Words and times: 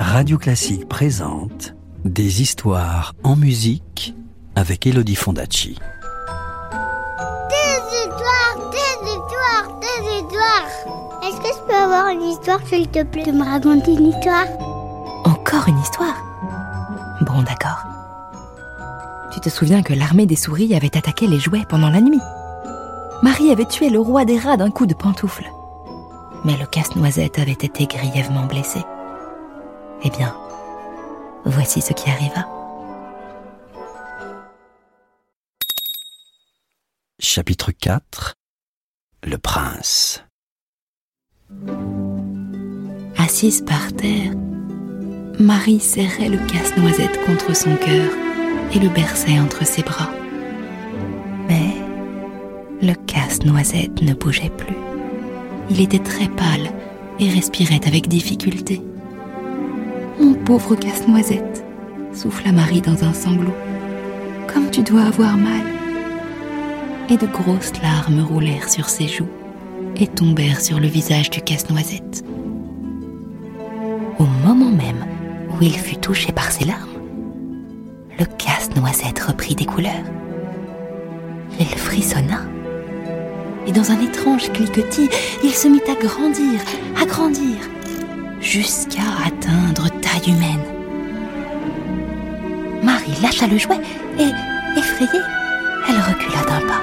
Radio 0.00 0.38
Classique 0.38 0.88
présente 0.88 1.74
Des 2.04 2.42
histoires 2.42 3.14
en 3.22 3.36
musique 3.36 4.14
avec 4.56 4.86
Elodie 4.86 5.14
Fondacci. 5.14 5.78
Des 7.48 7.80
histoires, 7.96 8.70
des 8.70 9.08
histoires, 9.08 9.80
des 9.80 10.16
histoires. 10.16 11.22
Est-ce 11.22 11.36
que 11.36 11.48
je 11.54 11.66
peux 11.66 11.74
avoir 11.74 12.08
une 12.08 12.22
histoire, 12.22 12.60
s'il 12.66 12.88
te 12.88 13.02
plaît, 13.04 13.24
de 13.24 13.32
me 13.32 13.44
raconter 13.44 13.92
une 13.92 14.06
histoire? 14.06 14.46
Encore 15.24 15.68
une 15.68 15.78
histoire? 15.78 16.16
Bon, 17.22 17.42
d'accord. 17.42 17.84
Tu 19.32 19.40
te 19.40 19.48
souviens 19.48 19.82
que 19.82 19.94
l'armée 19.94 20.26
des 20.26 20.36
souris 20.36 20.74
avait 20.74 20.96
attaqué 20.96 21.26
les 21.26 21.38
jouets 21.38 21.66
pendant 21.68 21.90
la 21.90 22.00
nuit? 22.00 22.20
Marie 23.22 23.50
avait 23.50 23.66
tué 23.66 23.90
le 23.90 24.00
roi 24.00 24.24
des 24.24 24.38
rats 24.38 24.56
d'un 24.56 24.70
coup 24.70 24.86
de 24.86 24.94
pantoufle. 24.94 25.50
Mais 26.44 26.56
le 26.56 26.66
casse-noisette 26.66 27.38
avait 27.38 27.52
été 27.52 27.86
grièvement 27.86 28.46
blessé. 28.46 28.80
Eh 30.04 30.10
bien, 30.10 30.34
voici 31.44 31.80
ce 31.80 31.92
qui 31.92 32.08
arriva. 32.08 32.46
Chapitre 37.20 37.72
4 37.72 38.34
Le 39.24 39.38
prince. 39.38 40.22
Assise 43.16 43.62
par 43.62 43.92
terre, 43.92 44.32
Marie 45.40 45.80
serrait 45.80 46.28
le 46.28 46.38
casse-noisette 46.46 47.24
contre 47.26 47.54
son 47.56 47.74
cœur 47.76 48.12
et 48.72 48.78
le 48.78 48.88
berçait 48.88 49.40
entre 49.40 49.66
ses 49.66 49.82
bras. 49.82 50.10
Mais 51.48 51.74
le 52.80 52.94
casse-noisette 52.94 54.00
ne 54.02 54.14
bougeait 54.14 54.50
plus. 54.50 54.76
Il 55.70 55.80
était 55.80 55.98
très 55.98 56.28
pâle 56.28 56.70
et 57.18 57.28
respirait 57.28 57.86
avec 57.86 58.06
difficulté. 58.06 58.80
Pauvre 60.48 60.76
casse-noisette, 60.76 61.62
souffla 62.14 62.52
Marie 62.52 62.80
dans 62.80 63.04
un 63.04 63.12
sanglot. 63.12 63.52
Comme 64.46 64.70
tu 64.70 64.82
dois 64.82 65.02
avoir 65.02 65.36
mal. 65.36 65.60
Et 67.10 67.18
de 67.18 67.26
grosses 67.26 67.74
larmes 67.82 68.22
roulèrent 68.22 68.70
sur 68.70 68.88
ses 68.88 69.08
joues 69.08 69.28
et 69.96 70.06
tombèrent 70.06 70.62
sur 70.62 70.80
le 70.80 70.86
visage 70.86 71.28
du 71.28 71.42
casse-noisette. 71.42 72.24
Au 74.18 74.24
moment 74.24 74.70
même 74.70 75.04
où 75.50 75.62
il 75.62 75.76
fut 75.76 75.98
touché 75.98 76.32
par 76.32 76.50
ses 76.50 76.64
larmes, 76.64 76.96
le 78.18 78.24
casse-noisette 78.24 79.18
reprit 79.18 79.54
des 79.54 79.66
couleurs. 79.66 79.92
Il 81.60 81.66
frissonna 81.66 82.40
et 83.66 83.72
dans 83.72 83.90
un 83.90 84.00
étrange 84.00 84.50
cliquetis, 84.50 85.10
il 85.44 85.50
se 85.50 85.68
mit 85.68 85.82
à 85.82 85.94
grandir, 85.94 86.58
à 86.98 87.04
grandir, 87.04 87.58
jusqu'à 88.40 89.02
atteindre 89.26 89.87
humaine. 90.26 90.64
Marie 92.82 93.20
lâcha 93.22 93.46
le 93.46 93.58
jouet 93.58 93.80
et, 94.18 94.78
effrayée, 94.78 95.22
elle 95.88 95.96
recula 95.96 96.42
d'un 96.42 96.66
pas. 96.66 96.82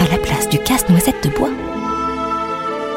À 0.00 0.10
la 0.10 0.18
place 0.18 0.48
du 0.48 0.58
casse-noisette 0.58 1.24
de 1.24 1.30
bois, 1.30 1.50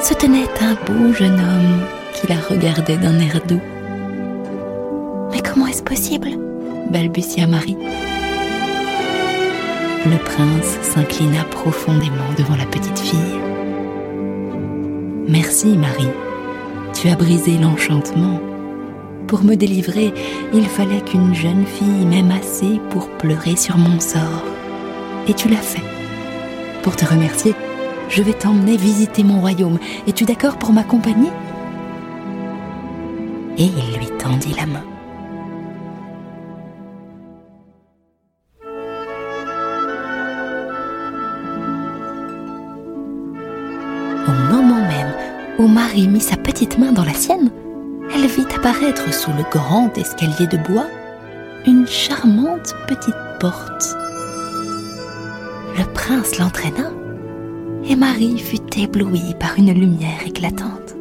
se 0.02 0.14
tenait 0.14 0.48
un 0.62 0.76
beau 0.86 1.14
jeune 1.14 1.40
homme 1.40 1.82
qui 2.14 2.28
la 2.28 2.36
regardait 2.36 2.98
d'un 2.98 3.20
air 3.20 3.40
doux. 3.48 3.62
Mais 5.32 5.42
comment 5.42 5.68
est-ce 5.68 5.84
possible? 5.84 6.30
balbutia 6.90 7.48
Marie. 7.48 7.78
Le 10.06 10.18
prince 10.18 10.78
s'inclina 10.82 11.44
profondément 11.46 12.34
devant 12.38 12.56
la 12.56 12.66
petite 12.66 13.00
fille. 13.00 13.40
Merci 15.34 15.76
Marie, 15.76 16.12
tu 16.94 17.10
as 17.10 17.16
brisé 17.16 17.58
l'enchantement. 17.58 18.40
Pour 19.26 19.44
me 19.44 19.56
délivrer, 19.56 20.14
il 20.54 20.68
fallait 20.68 21.02
qu'une 21.02 21.34
jeune 21.34 21.66
fille 21.66 22.06
m'aime 22.06 22.30
assez 22.30 22.80
pour 22.92 23.10
pleurer 23.18 23.56
sur 23.56 23.80
mon 23.80 24.00
sort. 24.00 24.46
Et 25.28 25.34
tu 25.34 25.50
l'as 25.50 25.56
fait. 25.56 25.82
Pour 26.84 26.96
te 26.96 27.06
remercier, 27.06 27.56
je 28.10 28.22
vais 28.22 28.34
t'emmener 28.34 28.78
visiter 28.78 29.24
mon 29.24 29.40
royaume. 29.40 29.80
Es-tu 30.06 30.24
d'accord 30.26 30.58
pour 30.58 30.72
m'accompagner? 30.72 31.32
Et 33.58 33.66
il 33.66 33.98
lui 33.98 34.10
tendit 34.20 34.54
la 34.56 34.68
main. 34.68 34.93
Où 45.64 45.68
Marie 45.68 46.10
mit 46.10 46.20
sa 46.20 46.36
petite 46.36 46.78
main 46.78 46.92
dans 46.92 47.06
la 47.06 47.14
sienne, 47.14 47.50
elle 48.14 48.28
vit 48.28 48.46
apparaître 48.54 49.14
sous 49.14 49.32
le 49.32 49.44
grand 49.50 49.98
escalier 49.98 50.46
de 50.48 50.58
bois 50.58 50.88
une 51.66 51.88
charmante 51.88 52.76
petite 52.86 53.16
porte. 53.40 53.96
Le 55.78 55.86
prince 55.94 56.38
l'entraîna 56.38 56.92
et 57.86 57.96
Marie 57.96 58.40
fut 58.40 58.78
éblouie 58.78 59.36
par 59.40 59.58
une 59.58 59.72
lumière 59.72 60.28
éclatante. 60.28 60.98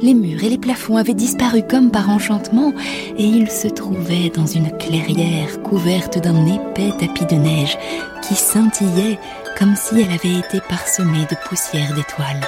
Les 0.00 0.14
murs 0.14 0.42
et 0.42 0.48
les 0.48 0.58
plafonds 0.58 0.96
avaient 0.96 1.12
disparu 1.12 1.62
comme 1.68 1.90
par 1.90 2.08
enchantement 2.08 2.72
et 3.18 3.24
il 3.24 3.50
se 3.50 3.68
trouvait 3.68 4.30
dans 4.34 4.46
une 4.46 4.74
clairière 4.78 5.62
couverte 5.62 6.18
d'un 6.18 6.46
épais 6.46 6.92
tapis 6.98 7.26
de 7.26 7.38
neige 7.38 7.76
qui 8.22 8.34
scintillait 8.34 9.18
comme 9.58 9.76
si 9.76 10.00
elle 10.00 10.12
avait 10.12 10.38
été 10.38 10.62
parsemée 10.66 11.26
de 11.30 11.36
poussière 11.46 11.92
d'étoiles. 11.92 12.40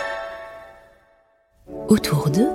Autour 1.88 2.31
d'eux, 2.31 2.53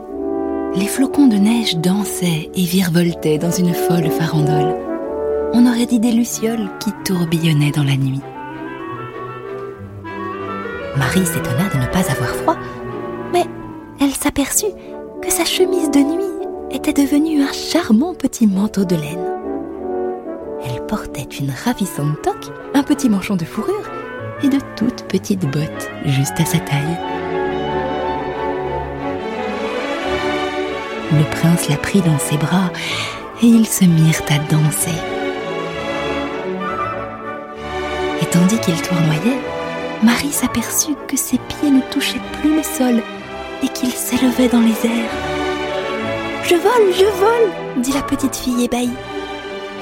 les 0.76 0.88
flocons 0.88 1.28
de 1.28 1.36
neige 1.36 1.78
dansaient 1.78 2.50
et 2.56 2.64
virevoltaient 2.64 3.38
dans 3.38 3.52
une 3.52 3.74
folle 3.74 4.10
farandole. 4.10 4.76
On 5.54 5.66
aurait 5.66 5.86
dit 5.86 6.00
des 6.00 6.12
lucioles 6.12 6.70
qui 6.80 6.92
tourbillonnaient 7.04 7.72
dans 7.72 7.84
la 7.84 7.98
nuit. 7.98 8.22
Marie 10.98 11.26
s'étonna 11.26 11.70
de 11.74 11.78
ne 11.78 11.92
pas 11.92 12.10
avoir 12.12 12.30
froid, 12.30 12.58
mais 13.34 13.46
elle 14.00 14.12
s'aperçut 14.12 14.72
que 15.22 15.32
sa 15.32 15.46
chemise 15.46 15.92
de 15.92 16.00
nuit 16.00 16.48
était 16.72 16.94
devenue 16.94 17.42
un 17.44 17.52
charmant 17.52 18.14
petit 18.14 18.48
manteau 18.48 18.86
de 18.86 18.96
laine. 18.96 19.26
Elle 20.66 20.86
portait 20.86 21.28
une 21.40 21.52
ravissante 21.52 22.22
toque, 22.24 22.52
un 22.74 22.84
petit 22.84 23.10
manchon 23.10 23.36
de 23.36 23.46
fourrure 23.46 23.90
et 24.44 24.50
de 24.50 24.60
toutes 24.76 25.04
petites 25.04 25.46
bottes 25.46 25.90
juste 26.06 26.40
à 26.40 26.46
sa 26.46 26.60
taille. 26.60 27.17
Le 31.12 31.24
prince 31.32 31.70
la 31.70 31.78
prit 31.78 32.02
dans 32.02 32.20
ses 32.20 32.38
bras 32.38 32.72
et 33.42 33.46
ils 33.46 33.68
se 33.68 33.86
mirent 33.86 34.22
à 34.30 34.40
danser. 34.52 34.98
Et 38.22 38.26
tandis 38.26 38.60
qu'ils 38.60 38.82
tournoyaient, 38.82 39.40
Marie 40.04 40.32
s'aperçut 40.32 40.96
que 41.08 41.16
ses 41.16 41.38
pieds 41.38 41.72
ne 41.72 41.82
touchaient 41.92 42.22
plus 42.42 42.58
le 42.58 42.64
sol 42.64 43.02
et 43.64 43.68
qu'ils 43.70 43.92
s'élevaient 43.92 44.50
dans 44.50 44.60
les 44.60 44.86
airs. 44.86 45.12
Je 46.44 46.56
vole, 46.56 46.94
je 46.94 47.06
vole, 47.06 47.82
dit 47.82 47.94
la 47.94 48.02
petite 48.02 48.36
fille 48.36 48.66
ébahie. 48.66 48.90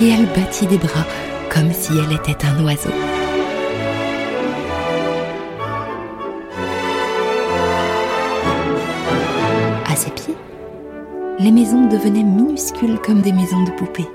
Et 0.01 0.09
elle 0.09 0.25
battit 0.27 0.67
des 0.67 0.77
bras 0.77 1.05
comme 1.49 1.71
si 1.71 1.91
elle 1.93 2.13
était 2.13 2.45
un 2.45 2.63
oiseau. 2.63 2.89
À 9.89 9.95
ses 9.95 10.11
pieds, 10.11 10.35
les 11.39 11.51
maisons 11.51 11.87
devenaient 11.87 12.23
minuscules 12.23 12.99
comme 12.99 13.21
des 13.21 13.33
maisons 13.33 13.63
de 13.63 13.71
poupées. 13.71 14.09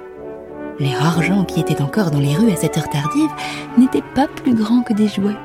Les 0.78 0.94
rares 0.94 1.22
gens 1.22 1.44
qui 1.44 1.60
étaient 1.60 1.82
encore 1.82 2.10
dans 2.10 2.18
les 2.18 2.34
rues 2.34 2.50
à 2.50 2.56
cette 2.56 2.78
heure 2.78 2.88
tardive 2.88 3.30
n'étaient 3.76 4.04
pas 4.14 4.26
plus 4.26 4.54
grands 4.54 4.82
que 4.82 4.94
des 4.94 5.08
jouets. 5.08 5.36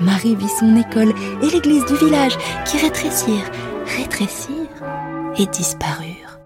Marie 0.00 0.34
vit 0.34 0.48
son 0.48 0.76
école 0.76 1.14
et 1.42 1.50
l'église 1.50 1.84
du 1.86 1.94
village 1.96 2.36
qui 2.64 2.78
rétrécirent, 2.78 3.50
rétrécirent 3.96 4.56
et 5.38 5.46
disparurent. 5.46 6.40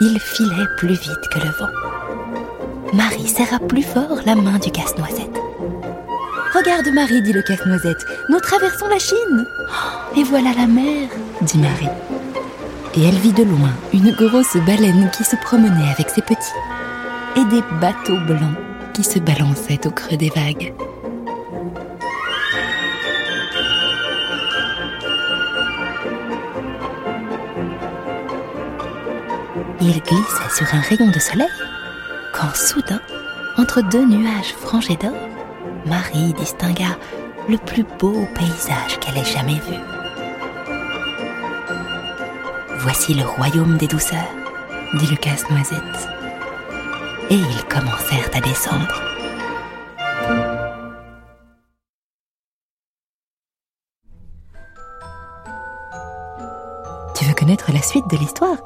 Il 0.00 0.18
filait 0.18 0.68
plus 0.78 0.94
vite 0.94 1.28
que 1.32 1.38
le 1.38 1.50
vent. 1.50 2.94
Marie 2.94 3.28
serra 3.28 3.58
plus 3.58 3.82
fort 3.82 4.20
la 4.24 4.34
main 4.34 4.58
du 4.58 4.70
casse-noisette. 4.70 5.45
Regarde 6.56 6.88
Marie, 6.88 7.20
dit 7.20 7.34
le 7.34 7.42
casse-noisette, 7.42 8.06
nous 8.30 8.40
traversons 8.40 8.86
la 8.86 8.98
Chine. 8.98 9.46
Et 10.16 10.22
voilà 10.22 10.54
la 10.56 10.66
mer, 10.66 11.10
dit 11.42 11.58
Marie. 11.58 11.90
Et 12.94 13.06
elle 13.06 13.16
vit 13.16 13.34
de 13.34 13.42
loin 13.42 13.74
une 13.92 14.10
grosse 14.12 14.56
baleine 14.66 15.10
qui 15.14 15.22
se 15.22 15.36
promenait 15.36 15.90
avec 15.92 16.08
ses 16.08 16.22
petits 16.22 16.38
et 17.36 17.44
des 17.44 17.60
bateaux 17.78 18.18
blancs 18.20 18.56
qui 18.94 19.04
se 19.04 19.18
balançaient 19.18 19.86
au 19.86 19.90
creux 19.90 20.16
des 20.16 20.30
vagues. 20.30 20.72
Il 29.82 30.00
glissait 30.00 30.56
sur 30.56 30.74
un 30.74 30.80
rayon 30.80 31.10
de 31.10 31.18
soleil 31.18 31.46
quand 32.32 32.56
soudain, 32.56 33.00
entre 33.58 33.82
deux 33.82 34.06
nuages 34.06 34.54
frangés 34.58 34.96
d'or, 34.96 35.12
Marie 35.86 36.32
distingua 36.32 36.98
le 37.48 37.56
plus 37.58 37.84
beau 37.84 38.26
paysage 38.34 38.98
qu'elle 38.98 39.18
ait 39.18 39.24
jamais 39.24 39.60
vu. 39.60 39.76
Voici 42.78 43.14
le 43.14 43.24
royaume 43.24 43.76
des 43.76 43.86
douceurs, 43.86 44.18
dit 44.94 45.06
le 45.06 45.16
casse-noisette. 45.16 46.08
Et 47.30 47.36
ils 47.36 47.64
commencèrent 47.64 48.30
à 48.34 48.40
descendre. 48.40 49.02
Tu 57.14 57.24
veux 57.24 57.34
connaître 57.34 57.72
la 57.72 57.82
suite 57.82 58.08
de 58.10 58.16
l'histoire? 58.16 58.58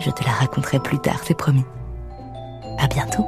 Je 0.00 0.10
te 0.10 0.24
la 0.24 0.32
raconterai 0.32 0.78
plus 0.80 0.98
tard, 0.98 1.20
c'est 1.22 1.36
promis. 1.36 1.64
À 2.78 2.86
bientôt. 2.86 3.26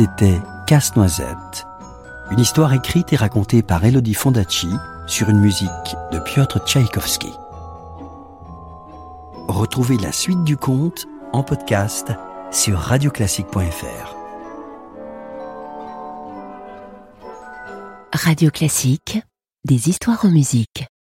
C'était 0.00 0.40
Casse-Noisette, 0.66 1.66
une 2.30 2.40
histoire 2.40 2.72
écrite 2.72 3.12
et 3.12 3.16
racontée 3.16 3.62
par 3.62 3.84
Elodie 3.84 4.14
Fondacci 4.14 4.70
sur 5.06 5.28
une 5.28 5.38
musique 5.38 5.68
de 6.10 6.18
Piotr 6.18 6.58
Tchaïkovski. 6.64 7.28
Retrouvez 9.46 9.98
la 9.98 10.10
suite 10.10 10.42
du 10.42 10.56
conte 10.56 11.06
en 11.34 11.42
podcast 11.42 12.14
sur 12.50 12.78
radioclassique.fr. 12.78 14.16
Radio 18.14 18.50
Classique, 18.50 19.20
des 19.66 19.90
histoires 19.90 20.24
en 20.24 20.30
musique. 20.30 20.89